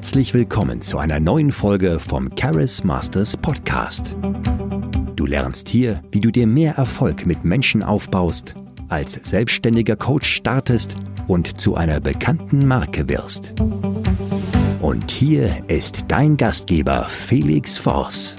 Herzlich 0.00 0.32
willkommen 0.32 0.80
zu 0.80 0.96
einer 0.96 1.20
neuen 1.20 1.52
Folge 1.52 1.98
vom 1.98 2.34
Charis 2.34 2.82
Masters 2.84 3.36
Podcast. 3.36 4.16
Du 5.14 5.26
lernst 5.26 5.68
hier, 5.68 6.00
wie 6.10 6.22
du 6.22 6.30
dir 6.30 6.46
mehr 6.46 6.76
Erfolg 6.76 7.26
mit 7.26 7.44
Menschen 7.44 7.82
aufbaust, 7.82 8.54
als 8.88 9.12
selbstständiger 9.12 9.96
Coach 9.96 10.26
startest 10.26 10.96
und 11.28 11.60
zu 11.60 11.74
einer 11.74 12.00
bekannten 12.00 12.66
Marke 12.66 13.10
wirst. 13.10 13.52
Und 14.80 15.10
hier 15.10 15.68
ist 15.68 16.06
dein 16.08 16.38
Gastgeber 16.38 17.06
Felix 17.10 17.76
Voss. 17.76 18.38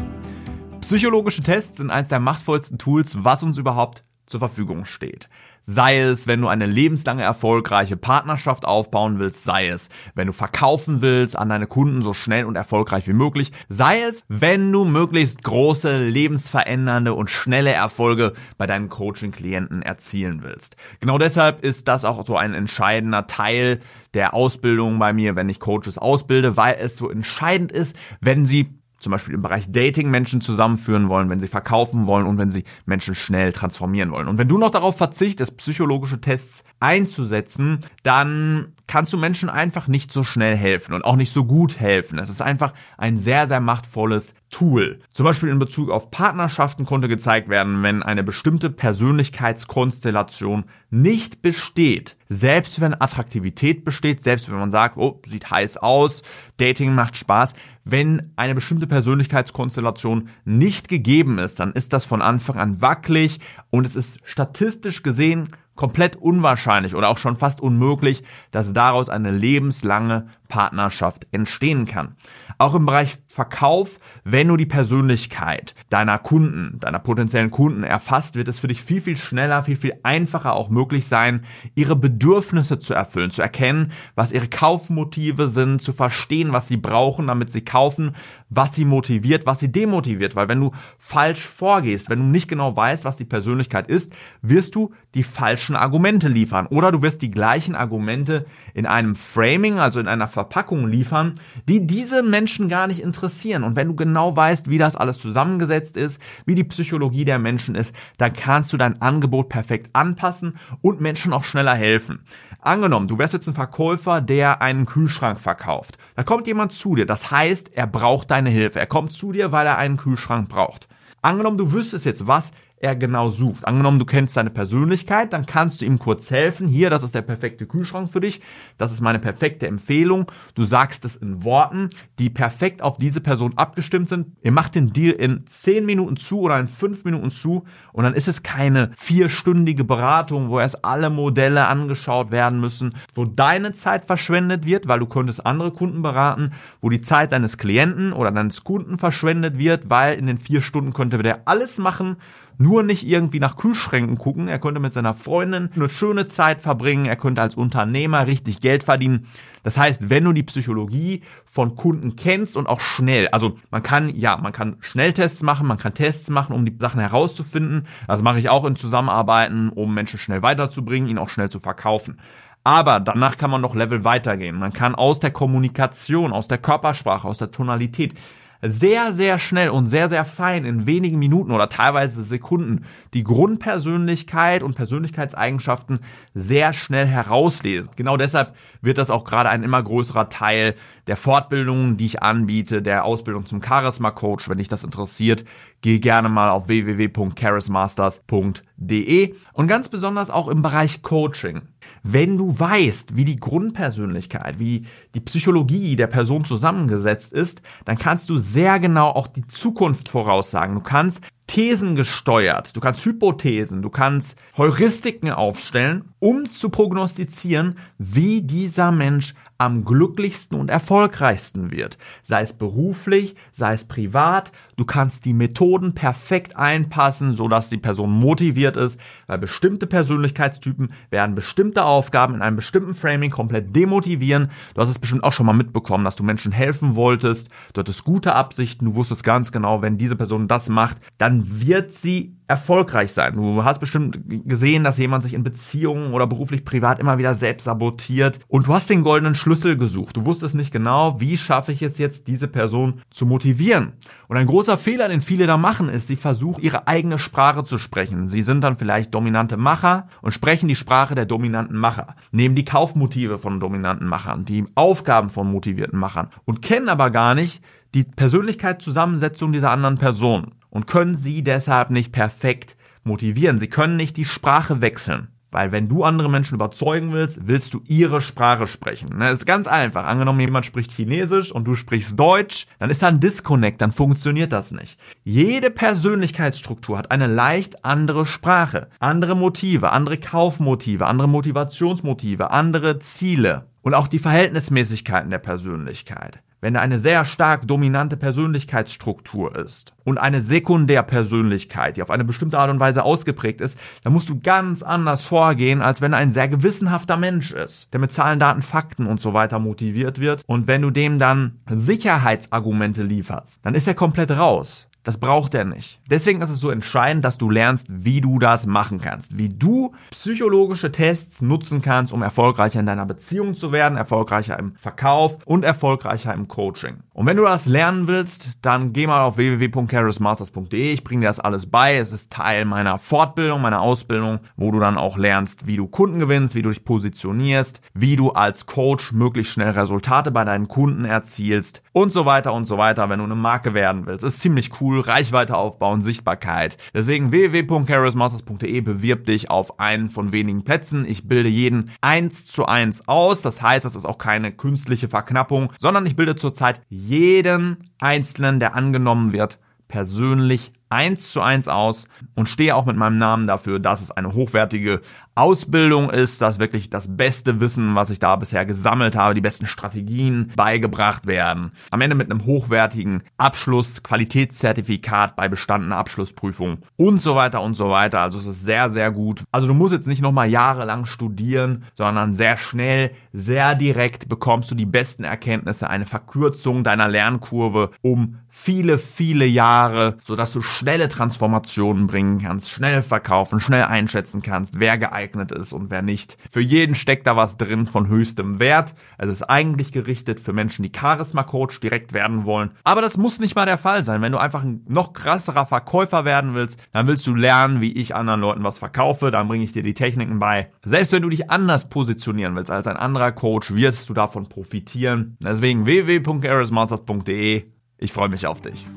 Psychologische 0.81 1.43
Tests 1.43 1.77
sind 1.77 1.91
eines 1.91 2.09
der 2.09 2.19
machtvollsten 2.19 2.79
Tools, 2.79 3.23
was 3.23 3.43
uns 3.43 3.59
überhaupt 3.59 4.03
zur 4.25 4.39
Verfügung 4.39 4.85
steht. 4.85 5.29
Sei 5.63 5.99
es, 5.99 6.25
wenn 6.25 6.41
du 6.41 6.47
eine 6.47 6.65
lebenslange 6.65 7.21
erfolgreiche 7.21 7.95
Partnerschaft 7.95 8.65
aufbauen 8.65 9.19
willst, 9.19 9.43
sei 9.43 9.67
es, 9.67 9.89
wenn 10.15 10.27
du 10.27 10.33
verkaufen 10.33 11.01
willst 11.01 11.37
an 11.37 11.49
deine 11.49 11.67
Kunden 11.67 12.01
so 12.01 12.13
schnell 12.13 12.45
und 12.45 12.55
erfolgreich 12.55 13.07
wie 13.07 13.13
möglich, 13.13 13.51
sei 13.69 14.01
es, 14.01 14.23
wenn 14.27 14.71
du 14.71 14.85
möglichst 14.85 15.43
große, 15.43 16.07
lebensverändernde 16.07 17.13
und 17.13 17.29
schnelle 17.29 17.71
Erfolge 17.71 18.33
bei 18.57 18.65
deinen 18.65 18.89
Coaching-Klienten 18.89 19.83
erzielen 19.83 20.41
willst. 20.41 20.77
Genau 20.99 21.19
deshalb 21.19 21.63
ist 21.63 21.87
das 21.87 22.05
auch 22.05 22.25
so 22.25 22.37
ein 22.37 22.55
entscheidender 22.55 23.27
Teil 23.27 23.81
der 24.13 24.33
Ausbildung 24.33 24.97
bei 24.97 25.13
mir, 25.13 25.35
wenn 25.35 25.49
ich 25.49 25.59
Coaches 25.59 25.97
ausbilde, 25.97 26.57
weil 26.57 26.77
es 26.79 26.97
so 26.97 27.09
entscheidend 27.09 27.71
ist, 27.71 27.95
wenn 28.19 28.45
sie 28.45 28.80
zum 29.01 29.11
Beispiel 29.11 29.33
im 29.33 29.41
Bereich 29.41 29.71
Dating 29.71 30.09
Menschen 30.09 30.41
zusammenführen 30.41 31.09
wollen, 31.09 31.29
wenn 31.29 31.39
sie 31.39 31.47
verkaufen 31.47 32.07
wollen 32.07 32.25
und 32.25 32.37
wenn 32.37 32.49
sie 32.49 32.63
Menschen 32.85 33.15
schnell 33.15 33.51
transformieren 33.51 34.11
wollen. 34.11 34.27
Und 34.27 34.37
wenn 34.37 34.47
du 34.47 34.57
noch 34.57 34.69
darauf 34.69 34.97
verzichtest, 34.97 35.57
psychologische 35.57 36.21
Tests 36.21 36.63
einzusetzen, 36.79 37.79
dann 38.03 38.73
kannst 38.87 39.11
du 39.13 39.17
Menschen 39.17 39.49
einfach 39.49 39.87
nicht 39.87 40.11
so 40.11 40.23
schnell 40.23 40.55
helfen 40.55 40.93
und 40.93 41.03
auch 41.03 41.15
nicht 41.15 41.33
so 41.33 41.45
gut 41.45 41.79
helfen. 41.79 42.19
Es 42.19 42.29
ist 42.29 42.41
einfach 42.41 42.73
ein 42.97 43.17
sehr, 43.17 43.47
sehr 43.47 43.59
machtvolles 43.59 44.33
Tool. 44.51 44.99
Zum 45.13 45.23
Beispiel 45.23 45.49
in 45.49 45.59
Bezug 45.59 45.89
auf 45.89 46.11
Partnerschaften 46.11 46.85
konnte 46.85 47.07
gezeigt 47.07 47.47
werden, 47.47 47.81
wenn 47.83 48.03
eine 48.03 48.21
bestimmte 48.21 48.69
Persönlichkeitskonstellation 48.69 50.65
nicht 50.89 51.41
besteht, 51.41 52.17
selbst 52.27 52.81
wenn 52.81 52.93
Attraktivität 52.93 53.85
besteht, 53.85 54.23
selbst 54.23 54.49
wenn 54.49 54.59
man 54.59 54.69
sagt, 54.69 54.97
oh, 54.97 55.21
sieht 55.25 55.49
heiß 55.49 55.77
aus, 55.77 56.21
Dating 56.57 56.93
macht 56.93 57.15
Spaß, 57.15 57.53
wenn 57.85 58.33
eine 58.35 58.53
bestimmte 58.53 58.87
Persönlichkeitskonstellation 58.87 60.29
nicht 60.43 60.89
gegeben 60.89 61.39
ist, 61.39 61.61
dann 61.61 61.71
ist 61.71 61.93
das 61.93 62.03
von 62.03 62.21
Anfang 62.21 62.57
an 62.57 62.81
wackelig 62.81 63.39
und 63.69 63.85
es 63.85 63.95
ist 63.95 64.19
statistisch 64.23 65.01
gesehen 65.01 65.47
komplett 65.75 66.15
unwahrscheinlich 66.15 66.93
oder 66.93 67.09
auch 67.09 67.17
schon 67.17 67.37
fast 67.37 67.61
unmöglich, 67.61 68.23
dass 68.51 68.73
daraus 68.73 69.09
eine 69.09 69.31
lebenslange 69.31 70.27
Partnerschaft 70.47 71.25
entstehen 71.31 71.85
kann. 71.85 72.15
Auch 72.57 72.75
im 72.75 72.85
Bereich 72.85 73.17
Verkauf, 73.31 73.99
wenn 74.23 74.49
du 74.49 74.57
die 74.57 74.65
Persönlichkeit 74.65 75.73
deiner 75.89 76.19
Kunden, 76.19 76.79
deiner 76.79 76.99
potenziellen 76.99 77.49
Kunden 77.49 77.83
erfasst, 77.83 78.35
wird 78.35 78.47
es 78.47 78.59
für 78.59 78.67
dich 78.67 78.83
viel, 78.83 79.01
viel 79.01 79.17
schneller, 79.17 79.63
viel, 79.63 79.77
viel 79.77 79.93
einfacher 80.03 80.53
auch 80.53 80.69
möglich 80.69 81.07
sein, 81.07 81.45
ihre 81.73 81.95
Bedürfnisse 81.95 82.79
zu 82.79 82.93
erfüllen, 82.93 83.31
zu 83.31 83.41
erkennen, 83.41 83.91
was 84.15 84.31
ihre 84.31 84.47
Kaufmotive 84.47 85.47
sind, 85.47 85.81
zu 85.81 85.93
verstehen, 85.93 86.51
was 86.51 86.67
sie 86.67 86.77
brauchen, 86.77 87.27
damit 87.27 87.51
sie 87.51 87.63
kaufen, 87.63 88.15
was 88.49 88.75
sie 88.75 88.85
motiviert, 88.85 89.45
was 89.45 89.59
sie 89.59 89.71
demotiviert. 89.71 90.35
Weil 90.35 90.49
wenn 90.49 90.59
du 90.59 90.71
falsch 90.99 91.41
vorgehst, 91.41 92.09
wenn 92.09 92.19
du 92.19 92.25
nicht 92.25 92.49
genau 92.49 92.75
weißt, 92.75 93.05
was 93.05 93.17
die 93.17 93.25
Persönlichkeit 93.25 93.87
ist, 93.87 94.11
wirst 94.41 94.75
du 94.75 94.93
die 95.15 95.23
falschen 95.23 95.75
Argumente 95.75 96.27
liefern. 96.27 96.67
Oder 96.67 96.91
du 96.91 97.01
wirst 97.01 97.21
die 97.21 97.31
gleichen 97.31 97.75
Argumente 97.75 98.45
in 98.73 98.85
einem 98.85 99.15
Framing, 99.15 99.79
also 99.79 99.99
in 99.99 100.07
einer 100.07 100.27
Verpackung 100.27 100.87
liefern, 100.87 101.33
die 101.67 101.87
diese 101.87 102.23
Menschen 102.23 102.67
gar 102.67 102.87
nicht 102.87 103.01
interessieren. 103.01 103.20
Und 103.63 103.75
wenn 103.75 103.87
du 103.87 103.95
genau 103.95 104.35
weißt, 104.35 104.69
wie 104.69 104.77
das 104.77 104.95
alles 104.95 105.19
zusammengesetzt 105.19 105.97
ist, 105.97 106.21
wie 106.45 106.55
die 106.55 106.63
Psychologie 106.63 107.25
der 107.25 107.39
Menschen 107.39 107.75
ist, 107.75 107.95
dann 108.17 108.33
kannst 108.33 108.73
du 108.73 108.77
dein 108.77 109.01
Angebot 109.01 109.49
perfekt 109.49 109.89
anpassen 109.93 110.57
und 110.81 111.01
Menschen 111.01 111.33
auch 111.33 111.43
schneller 111.43 111.75
helfen. 111.75 112.19
Angenommen, 112.59 113.07
du 113.07 113.17
wärst 113.17 113.33
jetzt 113.33 113.47
ein 113.47 113.53
Verkäufer, 113.53 114.21
der 114.21 114.61
einen 114.61 114.85
Kühlschrank 114.85 115.39
verkauft. 115.39 115.97
Da 116.15 116.23
kommt 116.23 116.47
jemand 116.47 116.73
zu 116.73 116.95
dir. 116.95 117.05
Das 117.05 117.31
heißt, 117.31 117.73
er 117.73 117.87
braucht 117.87 118.31
deine 118.31 118.49
Hilfe. 118.49 118.79
Er 118.79 118.87
kommt 118.87 119.13
zu 119.13 119.31
dir, 119.31 119.51
weil 119.51 119.65
er 119.65 119.77
einen 119.77 119.97
Kühlschrank 119.97 120.49
braucht. 120.49 120.87
Angenommen, 121.23 121.57
du 121.57 121.71
wüsstest 121.71 122.05
jetzt, 122.05 122.27
was 122.27 122.51
er 122.81 122.95
genau 122.95 123.29
sucht. 123.29 123.67
Angenommen, 123.67 123.99
du 123.99 124.05
kennst 124.05 124.33
seine 124.33 124.49
Persönlichkeit, 124.49 125.33
dann 125.33 125.45
kannst 125.45 125.81
du 125.81 125.85
ihm 125.85 125.99
kurz 125.99 126.31
helfen. 126.31 126.67
Hier, 126.67 126.89
das 126.89 127.03
ist 127.03 127.13
der 127.13 127.21
perfekte 127.21 127.67
Kühlschrank 127.67 128.11
für 128.11 128.21
dich. 128.21 128.41
Das 128.79 128.91
ist 128.91 129.01
meine 129.01 129.19
perfekte 129.19 129.67
Empfehlung. 129.67 130.31
Du 130.55 130.65
sagst 130.65 131.05
es 131.05 131.15
in 131.15 131.43
Worten, 131.43 131.89
die 132.17 132.31
perfekt 132.31 132.81
auf 132.81 132.97
diese 132.97 133.21
Person 133.21 133.53
abgestimmt 133.55 134.09
sind. 134.09 134.35
Ihr 134.41 134.51
macht 134.51 134.73
den 134.73 134.93
Deal 134.93 135.13
in 135.13 135.45
10 135.47 135.85
Minuten 135.85 136.17
zu 136.17 136.39
oder 136.41 136.59
in 136.59 136.67
5 136.67 137.05
Minuten 137.05 137.29
zu 137.29 137.65
und 137.93 138.03
dann 138.03 138.15
ist 138.15 138.27
es 138.27 138.41
keine 138.41 138.89
vierstündige 138.95 139.83
Beratung, 139.83 140.49
wo 140.49 140.59
erst 140.59 140.83
alle 140.83 141.11
Modelle 141.11 141.67
angeschaut 141.67 142.31
werden 142.31 142.59
müssen, 142.59 142.95
wo 143.13 143.25
deine 143.25 143.73
Zeit 143.73 144.05
verschwendet 144.05 144.65
wird, 144.65 144.87
weil 144.87 144.99
du 144.99 145.05
könntest 145.05 145.45
andere 145.45 145.71
Kunden 145.71 146.01
beraten, 146.01 146.51
wo 146.81 146.89
die 146.89 147.01
Zeit 147.01 147.31
deines 147.31 147.59
Klienten 147.59 148.11
oder 148.11 148.31
deines 148.31 148.63
Kunden 148.63 148.97
verschwendet 148.97 149.59
wird, 149.59 149.89
weil 149.91 150.17
in 150.17 150.25
den 150.25 150.39
vier 150.39 150.61
Stunden 150.61 150.93
könnte 150.93 151.19
der 151.19 151.47
alles 151.47 151.77
machen, 151.77 152.17
nur 152.61 152.83
nicht 152.83 153.07
irgendwie 153.07 153.39
nach 153.39 153.55
Kühlschränken 153.55 154.17
gucken. 154.17 154.47
Er 154.47 154.59
könnte 154.59 154.79
mit 154.79 154.93
seiner 154.93 155.13
Freundin 155.13 155.69
eine 155.75 155.89
schöne 155.89 156.27
Zeit 156.27 156.61
verbringen. 156.61 157.05
Er 157.05 157.15
könnte 157.15 157.41
als 157.41 157.55
Unternehmer 157.55 158.27
richtig 158.27 158.61
Geld 158.61 158.83
verdienen. 158.83 159.27
Das 159.63 159.77
heißt, 159.77 160.09
wenn 160.09 160.23
du 160.23 160.33
die 160.33 160.43
Psychologie 160.43 161.21
von 161.45 161.75
Kunden 161.75 162.15
kennst 162.15 162.57
und 162.57 162.67
auch 162.67 162.79
schnell, 162.79 163.27
also 163.29 163.57
man 163.69 163.83
kann, 163.83 164.09
ja, 164.09 164.37
man 164.37 164.53
kann 164.53 164.77
Schnelltests 164.79 165.43
machen, 165.43 165.67
man 165.67 165.77
kann 165.77 165.93
Tests 165.93 166.29
machen, 166.29 166.53
um 166.53 166.65
die 166.65 166.75
Sachen 166.79 166.99
herauszufinden. 166.99 167.85
Das 168.07 168.21
mache 168.21 168.39
ich 168.39 168.49
auch 168.49 168.65
in 168.65 168.75
Zusammenarbeiten, 168.75 169.69
um 169.69 169.93
Menschen 169.93 170.19
schnell 170.19 170.41
weiterzubringen, 170.41 171.09
ihn 171.09 171.17
auch 171.17 171.29
schnell 171.29 171.49
zu 171.49 171.59
verkaufen. 171.59 172.19
Aber 172.63 172.99
danach 172.99 173.37
kann 173.37 173.49
man 173.49 173.61
noch 173.61 173.75
Level 173.75 174.03
weitergehen. 174.03 174.57
Man 174.57 174.73
kann 174.73 174.93
aus 174.93 175.19
der 175.19 175.31
Kommunikation, 175.31 176.31
aus 176.31 176.47
der 176.47 176.59
Körpersprache, 176.59 177.27
aus 177.27 177.39
der 177.39 177.51
Tonalität 177.51 178.13
sehr, 178.61 179.13
sehr 179.13 179.39
schnell 179.39 179.69
und 179.69 179.87
sehr, 179.87 180.09
sehr 180.09 180.25
fein 180.25 180.65
in 180.65 180.85
wenigen 180.85 181.17
Minuten 181.19 181.51
oder 181.51 181.69
teilweise 181.69 182.23
Sekunden 182.23 182.83
die 183.13 183.23
Grundpersönlichkeit 183.23 184.61
und 184.63 184.75
Persönlichkeitseigenschaften 184.75 185.99
sehr 186.33 186.73
schnell 186.73 187.05
herauslesen. 187.07 187.91
Genau 187.95 188.17
deshalb 188.17 188.53
wird 188.81 188.97
das 188.97 189.09
auch 189.09 189.23
gerade 189.23 189.47
ein 189.49 189.63
immer 189.63 189.81
größerer 189.81 190.27
Teil 190.29 190.75
der 191.07 191.15
Fortbildungen, 191.17 191.97
die 191.97 192.05
ich 192.05 192.21
anbiete, 192.21 192.81
der 192.81 193.05
Ausbildung 193.05 193.45
zum 193.45 193.63
Charisma 193.63 194.11
Coach. 194.11 194.49
Wenn 194.49 194.57
dich 194.59 194.67
das 194.67 194.83
interessiert, 194.83 195.45
geh 195.81 195.99
gerne 195.99 196.29
mal 196.29 196.51
auf 196.51 196.67
www.charismasters.de 196.67 199.35
und 199.53 199.67
ganz 199.67 199.89
besonders 199.89 200.29
auch 200.29 200.47
im 200.47 200.61
Bereich 200.61 201.01
Coaching. 201.01 201.63
Wenn 202.03 202.37
du 202.37 202.59
weißt, 202.59 203.15
wie 203.15 203.25
die 203.25 203.39
Grundpersönlichkeit, 203.39 204.59
wie 204.59 204.85
die 205.15 205.19
Psychologie 205.19 205.95
der 205.95 206.07
Person 206.07 206.45
zusammengesetzt 206.45 207.33
ist, 207.33 207.61
dann 207.85 207.97
kannst 207.97 208.29
du 208.29 208.37
sehr 208.37 208.79
genau 208.79 209.09
auch 209.09 209.27
die 209.27 209.47
Zukunft 209.47 210.09
voraussagen. 210.09 210.75
Du 210.75 210.81
kannst 210.81 211.21
Thesen 211.51 211.97
gesteuert, 211.97 212.77
du 212.77 212.79
kannst 212.79 213.03
Hypothesen, 213.03 213.81
du 213.81 213.89
kannst 213.89 214.37
Heuristiken 214.55 215.31
aufstellen, 215.31 216.05
um 216.19 216.49
zu 216.49 216.69
prognostizieren, 216.69 217.77
wie 217.97 218.41
dieser 218.41 218.93
Mensch 218.93 219.33
am 219.61 219.85
glücklichsten 219.85 220.59
und 220.59 220.71
erfolgreichsten 220.71 221.69
wird. 221.69 221.99
Sei 222.23 222.41
es 222.41 222.53
beruflich, 222.53 223.35
sei 223.53 223.73
es 223.73 223.83
privat. 223.83 224.51
Du 224.75 224.85
kannst 224.85 225.23
die 225.25 225.33
Methoden 225.33 225.93
perfekt 225.93 226.55
einpassen, 226.55 227.33
sodass 227.33 227.69
die 227.69 227.77
Person 227.77 228.09
motiviert 228.09 228.75
ist, 228.75 228.99
weil 229.27 229.37
bestimmte 229.37 229.85
Persönlichkeitstypen 229.85 230.91
werden 231.11 231.35
bestimmte 231.35 231.85
Aufgaben 231.85 232.33
in 232.33 232.41
einem 232.41 232.55
bestimmten 232.55 232.95
Framing 232.95 233.29
komplett 233.29 233.75
demotivieren. 233.75 234.49
Du 234.73 234.81
hast 234.81 234.89
es 234.89 234.97
bestimmt 234.97 235.23
auch 235.23 235.33
schon 235.33 235.45
mal 235.45 235.53
mitbekommen, 235.53 236.05
dass 236.05 236.15
du 236.15 236.23
Menschen 236.23 236.51
helfen 236.51 236.95
wolltest. 236.95 237.49
Du 237.73 237.81
hattest 237.81 238.03
gute 238.03 238.33
Absichten. 238.33 238.85
Du 238.85 238.95
wusstest 238.95 239.23
ganz 239.23 239.51
genau, 239.51 239.83
wenn 239.83 239.99
diese 239.99 240.15
Person 240.15 240.47
das 240.47 240.69
macht, 240.69 240.97
dann 241.19 241.40
wird 241.47 241.93
sie 241.93 242.37
erfolgreich 242.51 243.13
sein. 243.13 243.35
Du 243.35 243.63
hast 243.63 243.79
bestimmt 243.79 244.19
gesehen, 244.45 244.83
dass 244.83 244.97
jemand 244.97 245.23
sich 245.23 245.33
in 245.33 245.43
Beziehungen 245.43 246.13
oder 246.13 246.27
beruflich 246.27 246.65
privat 246.65 246.99
immer 246.99 247.17
wieder 247.17 247.33
selbst 247.33 247.63
sabotiert 247.63 248.39
und 248.49 248.67
du 248.67 248.73
hast 248.73 248.89
den 248.89 249.03
goldenen 249.03 249.35
Schlüssel 249.35 249.77
gesucht. 249.77 250.17
Du 250.17 250.25
wusstest 250.25 250.53
nicht 250.53 250.73
genau, 250.73 251.19
wie 251.21 251.37
schaffe 251.37 251.71
ich 251.71 251.81
es 251.81 251.97
jetzt, 251.97 252.27
diese 252.27 252.49
Person 252.49 253.01
zu 253.09 253.25
motivieren. 253.25 253.93
Und 254.27 254.35
ein 254.35 254.47
großer 254.47 254.77
Fehler, 254.77 255.07
den 255.07 255.21
viele 255.21 255.47
da 255.47 255.55
machen, 255.55 255.87
ist, 255.87 256.07
sie 256.09 256.17
versuchen, 256.17 256.61
ihre 256.61 256.87
eigene 256.87 257.19
Sprache 257.19 257.63
zu 257.63 257.77
sprechen. 257.77 258.27
Sie 258.27 258.41
sind 258.41 258.61
dann 258.61 258.75
vielleicht 258.75 259.13
dominante 259.13 259.55
Macher 259.55 260.07
und 260.21 260.33
sprechen 260.33 260.67
die 260.67 260.75
Sprache 260.75 261.15
der 261.15 261.25
dominanten 261.25 261.77
Macher, 261.77 262.15
nehmen 262.31 262.55
die 262.55 262.65
Kaufmotive 262.65 263.37
von 263.37 263.61
dominanten 263.61 264.07
Machern, 264.07 264.43
die 264.43 264.65
Aufgaben 264.75 265.29
von 265.29 265.49
motivierten 265.49 265.97
Machern 265.97 266.27
und 266.43 266.61
kennen 266.61 266.89
aber 266.89 267.11
gar 267.11 267.33
nicht 267.33 267.63
die 267.93 268.03
Persönlichkeitszusammensetzung 268.03 269.53
dieser 269.53 269.71
anderen 269.71 269.97
Person 269.97 270.51
und 270.71 270.87
können 270.87 271.15
sie 271.15 271.43
deshalb 271.43 271.91
nicht 271.91 272.11
perfekt 272.11 272.75
motivieren. 273.03 273.59
Sie 273.59 273.69
können 273.69 273.97
nicht 273.97 274.17
die 274.17 274.25
Sprache 274.25 274.81
wechseln. 274.81 275.27
Weil 275.51 275.73
wenn 275.73 275.89
du 275.89 276.05
andere 276.05 276.29
Menschen 276.29 276.55
überzeugen 276.55 277.11
willst, 277.11 277.45
willst 277.45 277.73
du 277.73 277.81
ihre 277.85 278.21
Sprache 278.21 278.67
sprechen. 278.67 279.09
Das 279.09 279.17
ne, 279.19 279.31
ist 279.31 279.45
ganz 279.45 279.67
einfach. 279.67 280.05
Angenommen, 280.05 280.39
jemand 280.39 280.65
spricht 280.65 280.93
Chinesisch 280.93 281.51
und 281.51 281.65
du 281.65 281.75
sprichst 281.75 282.17
Deutsch, 282.17 282.67
dann 282.79 282.89
ist 282.89 283.01
da 283.03 283.09
ein 283.09 283.19
Disconnect, 283.19 283.81
dann 283.81 283.91
funktioniert 283.91 284.53
das 284.53 284.71
nicht. 284.71 284.97
Jede 285.25 285.69
Persönlichkeitsstruktur 285.69 286.97
hat 286.97 287.11
eine 287.11 287.27
leicht 287.27 287.83
andere 287.83 288.25
Sprache, 288.25 288.87
andere 288.99 289.35
Motive, 289.35 289.91
andere 289.91 290.17
Kaufmotive, 290.17 291.05
andere 291.05 291.27
Motivationsmotive, 291.27 292.51
andere 292.51 292.99
Ziele 292.99 293.65
und 293.81 293.93
auch 293.93 294.07
die 294.07 294.19
Verhältnismäßigkeiten 294.19 295.31
der 295.31 295.39
Persönlichkeit. 295.39 296.41
Wenn 296.61 296.75
da 296.75 296.79
eine 296.79 296.99
sehr 296.99 297.25
stark 297.25 297.67
dominante 297.67 298.17
Persönlichkeitsstruktur 298.17 299.55
ist 299.55 299.93
und 300.03 300.19
eine 300.19 300.41
Sekundärpersönlichkeit, 300.41 301.97
die 301.97 302.03
auf 302.03 302.11
eine 302.11 302.23
bestimmte 302.23 302.59
Art 302.59 302.69
und 302.69 302.79
Weise 302.79 303.03
ausgeprägt 303.03 303.61
ist, 303.61 303.79
dann 304.03 304.13
musst 304.13 304.29
du 304.29 304.39
ganz 304.39 304.83
anders 304.83 305.25
vorgehen, 305.25 305.81
als 305.81 306.01
wenn 306.01 306.13
ein 306.13 306.29
sehr 306.29 306.47
gewissenhafter 306.47 307.17
Mensch 307.17 307.51
ist, 307.51 307.91
der 307.93 307.99
mit 307.99 308.13
Zahlen, 308.13 308.39
Daten, 308.39 308.61
Fakten 308.61 309.07
und 309.07 309.19
so 309.19 309.33
weiter 309.33 309.57
motiviert 309.57 310.19
wird. 310.19 310.43
Und 310.45 310.67
wenn 310.67 310.83
du 310.83 310.91
dem 310.91 311.17
dann 311.17 311.61
Sicherheitsargumente 311.67 313.01
lieferst, 313.01 313.65
dann 313.65 313.73
ist 313.73 313.87
er 313.87 313.95
komplett 313.95 314.29
raus. 314.29 314.87
Das 315.03 315.17
braucht 315.17 315.55
er 315.55 315.65
nicht. 315.65 315.99
Deswegen 316.09 316.41
ist 316.41 316.51
es 316.51 316.59
so 316.59 316.69
entscheidend, 316.69 317.25
dass 317.25 317.39
du 317.39 317.49
lernst, 317.49 317.87
wie 317.89 318.21
du 318.21 318.37
das 318.37 318.67
machen 318.67 319.01
kannst. 319.01 319.35
Wie 319.35 319.49
du 319.49 319.93
psychologische 320.11 320.91
Tests 320.91 321.41
nutzen 321.41 321.81
kannst, 321.81 322.13
um 322.13 322.21
erfolgreicher 322.21 322.79
in 322.79 322.85
deiner 322.85 323.07
Beziehung 323.07 323.55
zu 323.55 323.71
werden, 323.71 323.97
erfolgreicher 323.97 324.59
im 324.59 324.75
Verkauf 324.75 325.37
und 325.45 325.65
erfolgreicher 325.65 326.33
im 326.35 326.47
Coaching. 326.47 326.97
Und 327.13 327.25
wenn 327.25 327.37
du 327.37 327.43
das 327.43 327.65
lernen 327.65 328.07
willst, 328.07 328.51
dann 328.61 328.93
geh 328.93 329.07
mal 329.07 329.23
auf 329.23 329.37
www.charismasters.de. 329.37 330.93
Ich 330.93 331.03
bringe 331.03 331.21
dir 331.21 331.27
das 331.27 331.39
alles 331.39 331.65
bei. 331.65 331.97
Es 331.97 332.11
ist 332.11 332.31
Teil 332.31 332.65
meiner 332.65 332.99
Fortbildung, 332.99 333.61
meiner 333.61 333.81
Ausbildung, 333.81 334.39
wo 334.55 334.71
du 334.71 334.79
dann 334.79 334.97
auch 334.97 335.17
lernst, 335.17 335.65
wie 335.65 335.77
du 335.77 335.87
Kunden 335.87 336.19
gewinnst, 336.19 336.53
wie 336.53 336.61
du 336.61 336.69
dich 336.69 336.85
positionierst, 336.85 337.81
wie 337.95 338.15
du 338.15 338.31
als 338.31 338.67
Coach 338.67 339.13
möglichst 339.13 339.53
schnell 339.53 339.71
Resultate 339.71 340.29
bei 340.29 340.45
deinen 340.45 340.67
Kunden 340.67 341.05
erzielst 341.05 341.81
und 341.91 342.11
so 342.11 342.27
weiter 342.27 342.53
und 342.53 342.65
so 342.65 342.77
weiter, 342.77 343.09
wenn 343.09 343.19
du 343.19 343.25
eine 343.25 343.35
Marke 343.35 343.73
werden 343.73 344.05
willst. 344.05 344.23
Das 344.23 344.35
ist 344.35 344.41
ziemlich 344.41 344.79
cool 344.79 344.90
cool, 344.91 344.99
Reichweite 344.99 345.55
aufbauen, 345.55 346.01
Sichtbarkeit. 346.01 346.77
Deswegen 346.93 347.31
www.carrosmasters.de 347.31 348.81
bewirb 348.81 349.25
dich 349.25 349.49
auf 349.49 349.79
einen 349.79 350.09
von 350.09 350.31
wenigen 350.33 350.63
Plätzen. 350.63 351.05
Ich 351.07 351.27
bilde 351.27 351.49
jeden 351.49 351.91
eins 352.01 352.45
zu 352.45 352.65
eins 352.65 353.07
aus. 353.07 353.41
Das 353.41 353.61
heißt, 353.61 353.85
das 353.85 353.95
ist 353.95 354.05
auch 354.05 354.17
keine 354.17 354.51
künstliche 354.51 355.07
Verknappung, 355.07 355.71
sondern 355.79 356.05
ich 356.05 356.15
bilde 356.15 356.35
zurzeit 356.35 356.81
jeden 356.89 357.77
Einzelnen, 357.99 358.59
der 358.59 358.75
angenommen 358.75 359.33
wird, 359.33 359.59
persönlich 359.87 360.73
eins 360.91 361.31
zu 361.31 361.41
eins 361.41 361.67
aus 361.67 362.07
und 362.35 362.49
stehe 362.49 362.75
auch 362.75 362.85
mit 362.85 362.97
meinem 362.97 363.17
Namen 363.17 363.47
dafür, 363.47 363.79
dass 363.79 364.01
es 364.01 364.11
eine 364.11 364.33
hochwertige 364.33 365.01
Ausbildung 365.33 366.09
ist, 366.09 366.41
dass 366.41 366.59
wirklich 366.59 366.89
das 366.89 367.15
beste 367.15 367.61
Wissen, 367.61 367.95
was 367.95 368.09
ich 368.09 368.19
da 368.19 368.35
bisher 368.35 368.65
gesammelt 368.65 369.15
habe, 369.15 369.33
die 369.33 369.41
besten 369.41 369.65
Strategien 369.65 370.51
beigebracht 370.57 371.25
werden. 371.25 371.71
Am 371.89 372.01
Ende 372.01 372.17
mit 372.17 372.29
einem 372.29 372.45
hochwertigen 372.45 373.23
Abschluss, 373.37 374.03
Qualitätszertifikat 374.03 375.37
bei 375.37 375.47
bestandener 375.47 375.97
Abschlussprüfung 375.97 376.79
und 376.97 377.19
so 377.21 377.35
weiter 377.35 377.61
und 377.61 377.75
so 377.75 377.89
weiter. 377.89 378.19
Also 378.19 378.39
es 378.39 378.45
ist 378.45 378.65
sehr, 378.65 378.89
sehr 378.89 379.11
gut. 379.11 379.43
Also 379.51 379.67
du 379.67 379.73
musst 379.73 379.93
jetzt 379.93 380.07
nicht 380.07 380.21
nochmal 380.21 380.49
jahrelang 380.49 381.05
studieren, 381.05 381.85
sondern 381.93 382.35
sehr 382.35 382.57
schnell, 382.57 383.11
sehr 383.31 383.75
direkt 383.75 384.27
bekommst 384.27 384.69
du 384.69 384.75
die 384.75 384.85
besten 384.85 385.23
Erkenntnisse, 385.23 385.89
eine 385.89 386.05
Verkürzung 386.05 386.83
deiner 386.83 387.07
Lernkurve 387.07 387.91
um 388.01 388.37
viele, 388.51 388.99
viele 388.99 389.45
Jahre, 389.45 390.17
sodass 390.23 390.51
du 390.51 390.61
schnelle 390.81 391.09
Transformationen 391.09 392.07
bringen 392.07 392.39
kannst, 392.39 392.71
schnell 392.71 393.03
verkaufen, 393.03 393.59
schnell 393.59 393.83
einschätzen 393.83 394.41
kannst, 394.41 394.79
wer 394.79 394.97
geeignet 394.97 395.51
ist 395.51 395.73
und 395.73 395.91
wer 395.91 396.01
nicht. 396.01 396.39
Für 396.49 396.59
jeden 396.59 396.95
steckt 396.95 397.27
da 397.27 397.35
was 397.35 397.55
drin 397.55 397.85
von 397.85 398.07
höchstem 398.07 398.59
Wert. 398.59 398.95
Es 399.19 399.29
ist 399.29 399.43
eigentlich 399.43 399.91
gerichtet 399.91 400.39
für 400.39 400.53
Menschen, 400.53 400.81
die 400.81 400.91
Charisma-Coach 400.91 401.81
direkt 401.81 402.13
werden 402.13 402.45
wollen. 402.45 402.71
Aber 402.83 403.03
das 403.03 403.17
muss 403.17 403.39
nicht 403.39 403.55
mal 403.55 403.67
der 403.67 403.77
Fall 403.77 404.03
sein. 404.03 404.23
Wenn 404.23 404.31
du 404.31 404.39
einfach 404.39 404.63
ein 404.63 404.81
noch 404.87 405.13
krasserer 405.13 405.67
Verkäufer 405.67 406.25
werden 406.25 406.55
willst, 406.55 406.79
dann 406.93 407.05
willst 407.05 407.27
du 407.27 407.35
lernen, 407.35 407.79
wie 407.79 407.91
ich 407.91 408.15
anderen 408.15 408.41
Leuten 408.41 408.63
was 408.63 408.79
verkaufe. 408.79 409.29
Dann 409.29 409.47
bringe 409.47 409.63
ich 409.63 409.73
dir 409.73 409.83
die 409.83 409.93
Techniken 409.93 410.39
bei. 410.39 410.71
Selbst 410.83 411.11
wenn 411.11 411.21
du 411.21 411.29
dich 411.29 411.51
anders 411.51 411.89
positionieren 411.89 412.55
willst 412.55 412.71
als 412.71 412.87
ein 412.87 412.97
anderer 412.97 413.33
Coach, 413.33 413.71
wirst 413.75 414.09
du 414.09 414.15
davon 414.15 414.49
profitieren. 414.49 415.37
Deswegen 415.43 415.85
www.charismasters.de 415.85 417.65
ich 418.01 418.11
freue 418.11 418.29
mich 418.29 418.47
auf 418.47 418.61
dich. 418.61 418.87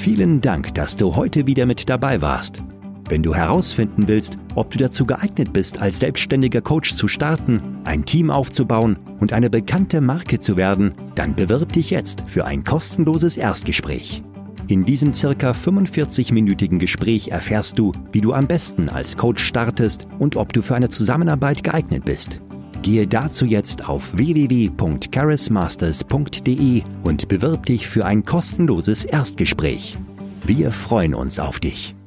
Vielen 0.00 0.40
Dank, 0.40 0.74
dass 0.74 0.96
du 0.96 1.16
heute 1.16 1.48
wieder 1.48 1.66
mit 1.66 1.90
dabei 1.90 2.22
warst. 2.22 2.62
Wenn 3.08 3.24
du 3.24 3.34
herausfinden 3.34 4.06
willst, 4.06 4.38
ob 4.54 4.70
du 4.70 4.78
dazu 4.78 5.04
geeignet 5.04 5.52
bist, 5.52 5.82
als 5.82 5.98
selbstständiger 5.98 6.60
Coach 6.60 6.94
zu 6.94 7.08
starten, 7.08 7.80
ein 7.82 8.04
Team 8.04 8.30
aufzubauen 8.30 8.96
und 9.18 9.32
eine 9.32 9.50
bekannte 9.50 10.00
Marke 10.00 10.38
zu 10.38 10.56
werden, 10.56 10.94
dann 11.16 11.34
bewirb 11.34 11.72
dich 11.72 11.90
jetzt 11.90 12.22
für 12.28 12.44
ein 12.44 12.62
kostenloses 12.62 13.36
Erstgespräch. 13.36 14.22
In 14.68 14.84
diesem 14.84 15.12
circa 15.12 15.50
45-minütigen 15.50 16.78
Gespräch 16.78 17.28
erfährst 17.28 17.76
du, 17.76 17.90
wie 18.12 18.20
du 18.20 18.32
am 18.34 18.46
besten 18.46 18.88
als 18.88 19.16
Coach 19.16 19.44
startest 19.44 20.06
und 20.20 20.36
ob 20.36 20.52
du 20.52 20.62
für 20.62 20.76
eine 20.76 20.90
Zusammenarbeit 20.90 21.64
geeignet 21.64 22.04
bist. 22.04 22.40
Gehe 22.82 23.06
dazu 23.06 23.44
jetzt 23.44 23.88
auf 23.88 24.16
www.charismasters.de 24.16 26.82
und 27.02 27.28
bewirb 27.28 27.66
dich 27.66 27.88
für 27.88 28.06
ein 28.06 28.24
kostenloses 28.24 29.04
Erstgespräch. 29.04 29.98
Wir 30.44 30.70
freuen 30.70 31.14
uns 31.14 31.38
auf 31.38 31.60
dich. 31.60 31.97